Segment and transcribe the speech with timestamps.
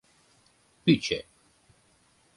[0.83, 1.19] Пӱчӧ: